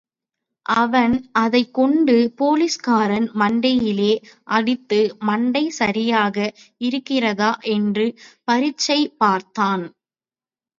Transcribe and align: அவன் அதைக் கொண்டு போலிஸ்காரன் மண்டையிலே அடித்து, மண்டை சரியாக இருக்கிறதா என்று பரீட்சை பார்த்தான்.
அவன் 0.65 1.11
அதைக் 1.41 1.73
கொண்டு 1.73 2.15
போலிஸ்காரன் 2.39 3.27
மண்டையிலே 3.33 4.09
அடித்து, 4.49 4.99
மண்டை 5.21 5.63
சரியாக 5.79 6.35
இருக்கிறதா 6.81 7.51
என்று 7.71 8.07
பரீட்சை 8.43 8.99
பார்த்தான். 9.17 9.85